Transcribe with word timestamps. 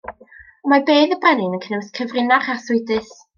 Ond 0.63 0.71
mae 0.71 0.81
bedd 0.87 1.13
y 1.15 1.17
brenin 1.25 1.53
yn 1.59 1.61
cynnwys 1.67 1.93
cyfrinach 1.99 2.51
arswydus. 2.55 3.15